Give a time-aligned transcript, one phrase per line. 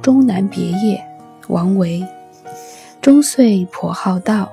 [0.00, 0.96] 终南别业》
[1.48, 2.04] 王维。
[3.00, 4.50] 终岁颇好道，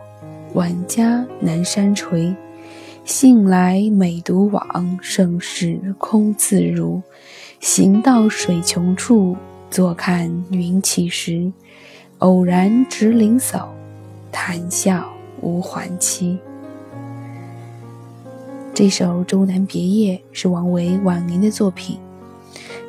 [0.53, 2.35] 晚家南山陲。
[3.03, 7.01] 兴来每独往，盛世空自如。
[7.59, 9.37] 行到水穷处，
[9.69, 11.51] 坐看云起时。
[12.19, 13.67] 偶然值林叟，
[14.31, 15.07] 谈笑
[15.41, 16.37] 无还期。
[18.73, 21.97] 这首《终南别业》是王维晚年的作品，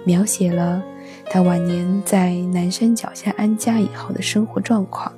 [0.05, 0.83] 描写了
[1.31, 5.13] 他晚年在南山脚下安家以后的生活状况。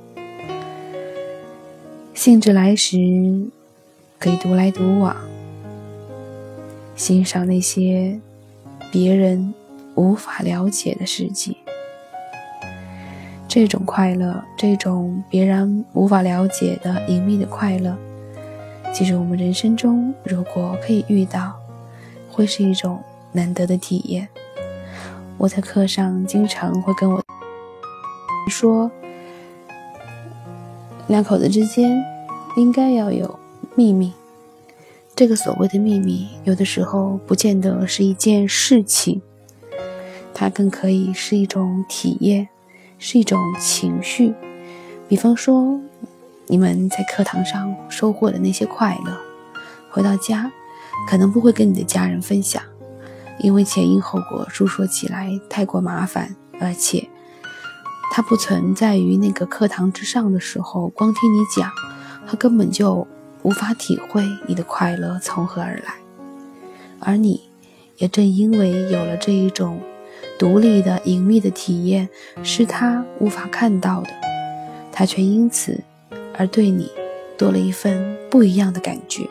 [2.14, 2.98] 兴致来时。
[4.20, 5.14] 可以独来独往，
[6.96, 8.18] 欣赏那些
[8.90, 9.54] 别人
[9.94, 11.54] 无法了解的世界。
[13.46, 17.96] 这种快乐，这种别人无法了解的隐秘的快乐，
[18.92, 21.54] 其实我们人生中如果可以遇到，
[22.28, 24.26] 会是一种难得的体验。
[25.38, 27.22] 我在课上经常会跟我
[28.50, 28.90] 说，
[31.06, 32.04] 两口子之间
[32.56, 33.38] 应该要有。
[33.76, 34.12] 秘密，
[35.14, 39.22] 这个所谓的秘密，有的时候不见得是一件事情，
[40.34, 42.48] 它更可以是一种体验，
[42.98, 44.34] 是一种情绪。
[45.06, 45.78] 比方说，
[46.48, 49.16] 你们在课堂上收获的那些快乐，
[49.92, 50.50] 回到家
[51.08, 52.60] 可能不会跟你的家人分享，
[53.40, 57.08] 因为前因后果述说起来太过麻烦，而且
[58.12, 61.70] 它不存在于那个课堂之上的时候，光听你讲，
[62.26, 63.06] 它根本就。
[63.44, 65.94] 无法体会你的快乐从何而来，
[66.98, 67.48] 而你，
[67.96, 69.80] 也正因为有了这一种
[70.36, 72.08] 独立的隐秘的体验，
[72.42, 74.10] 是他无法看到的，
[74.90, 75.80] 他却因此
[76.36, 76.90] 而对你
[77.38, 79.30] 多了一份不一样的感觉。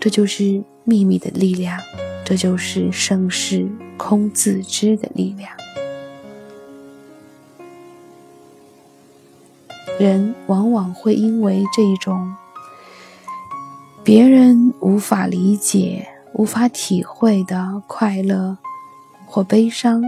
[0.00, 1.80] 这就是秘密的力量，
[2.24, 5.50] 这就是盛世空自知的力量。
[9.98, 12.34] 人往往会因为这一种
[14.02, 18.58] 别人无法理解、无法体会的快乐，
[19.24, 20.02] 或悲伤，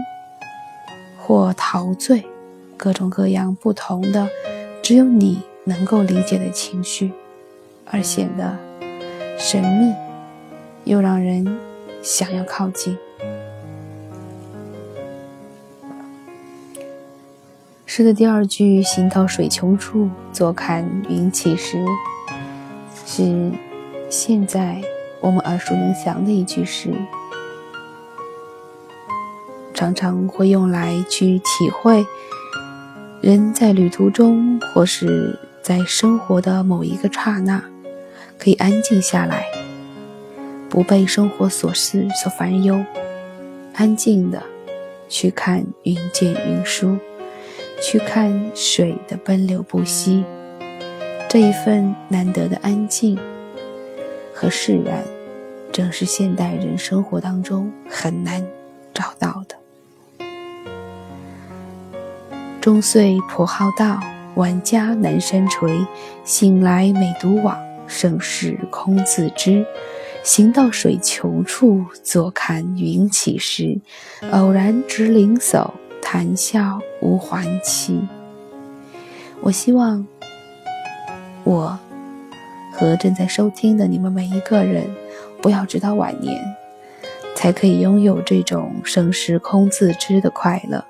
[1.16, 2.26] 或陶醉，
[2.76, 4.28] 各种各样不同的、
[4.82, 7.12] 只有你能够理解的情绪，
[7.87, 8.58] 而显得
[9.38, 9.94] 神秘，
[10.87, 11.45] 又让人
[12.01, 12.97] 想要靠近。
[17.85, 21.85] 诗的第二句“行到水穷处，坐看云起时”，
[23.05, 23.51] 是
[24.09, 24.81] 现在
[25.21, 26.93] 我们耳熟能详的一句诗，
[29.75, 32.07] 常常会用来去体会
[33.23, 37.65] 人在旅途中，或是在生活的某一个刹那，
[38.39, 39.47] 可以安静下来，
[40.76, 42.84] 不被生活琐事所烦忧，
[43.72, 44.42] 安静的
[45.09, 46.98] 去看云卷云舒。
[47.81, 50.22] 去看水的奔流不息，
[51.31, 53.19] 这一份难得的安静
[54.34, 55.03] 和释然，
[55.72, 58.44] 正是现代人生活当中很难
[58.93, 60.26] 找到的。
[62.60, 63.98] 终岁颇好道，
[64.34, 65.87] 晚家南山陲。
[66.22, 69.64] 醒来每独往，盛世空自知。
[70.26, 73.78] 行到水穷处，坐看云起时。
[74.32, 75.70] 偶然值林叟。
[76.03, 78.00] 谈笑无还期。
[79.41, 80.06] 我希望
[81.42, 81.76] 我
[82.72, 84.88] 和正在收听的你们每一个人，
[85.42, 86.41] 不要直到晚年
[87.34, 90.84] 才可以拥有这种生时空自知的快乐，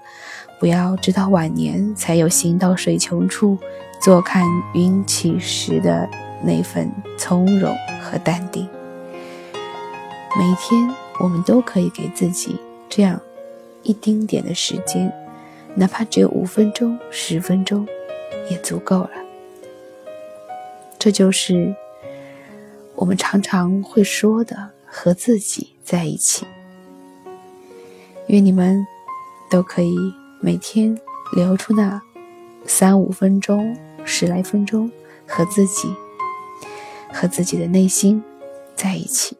[0.60, 3.58] 不要直到晚年才有行到水穷处，
[3.98, 4.42] 坐看
[4.74, 6.06] 云起时的
[6.42, 8.68] 那份从容和淡定。
[10.38, 12.60] 每天，我们都可以给自己
[12.90, 13.18] 这样。
[13.82, 15.10] 一丁点的时间，
[15.76, 17.86] 哪怕只有五分钟、十分钟，
[18.50, 19.10] 也足够了。
[20.98, 21.74] 这就是
[22.96, 26.44] 我们常常会说的“和自己在一起”。
[28.26, 28.86] 愿你们
[29.48, 29.96] 都可以
[30.40, 30.98] 每天
[31.34, 32.02] 留出那
[32.66, 33.74] 三五分钟、
[34.04, 34.90] 十来分钟，
[35.26, 35.94] 和自己、
[37.12, 38.22] 和自己的内心
[38.74, 39.36] 在一起。